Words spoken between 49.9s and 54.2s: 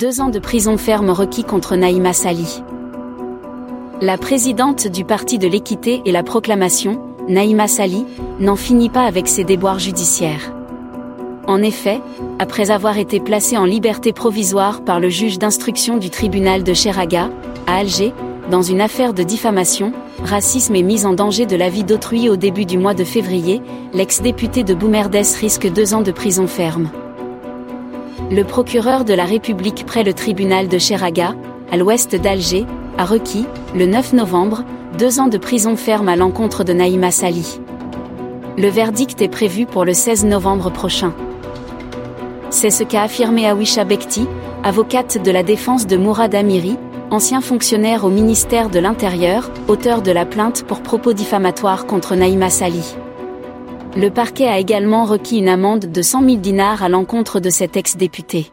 de la plainte pour propos diffamatoires contre Naïma Sali. Le